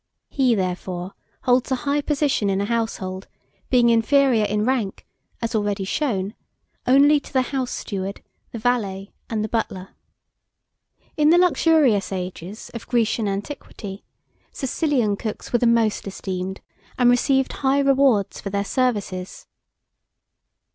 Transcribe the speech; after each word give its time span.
He, 0.29 0.55
therefore, 0.55 1.13
holds 1.43 1.71
a 1.71 1.75
high 1.85 2.01
position 2.01 2.49
in 2.49 2.59
a 2.59 2.65
household, 2.65 3.27
being 3.69 3.89
inferior 3.89 4.45
in 4.45 4.65
rank, 4.65 5.05
as 5.43 5.53
already 5.53 5.83
shown 5.83 6.33
(21), 6.85 6.85
only 7.03 7.19
to 7.19 7.31
the 7.31 7.41
house 7.43 7.69
steward, 7.69 8.23
the 8.51 8.57
valet, 8.57 9.11
and 9.29 9.43
the 9.43 9.47
butler. 9.47 9.89
In 11.17 11.29
the 11.29 11.37
luxurious 11.37 12.11
ages 12.11 12.71
of 12.73 12.87
Grecian 12.87 13.27
antiquity, 13.27 14.03
Sicilian 14.51 15.17
cooks 15.17 15.53
were 15.53 15.59
the 15.59 15.67
most 15.67 16.07
esteemed, 16.07 16.61
and 16.97 17.07
received 17.07 17.53
high 17.61 17.77
rewards 17.77 18.41
for 18.41 18.49
their 18.49 18.65
services. 18.65 19.45